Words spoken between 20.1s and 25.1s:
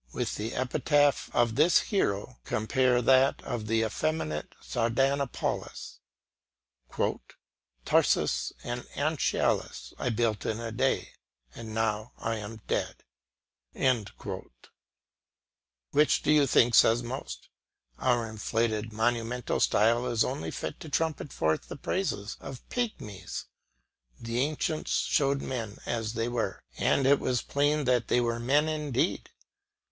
only fit to trumpet forth the praises of pygmies. The ancients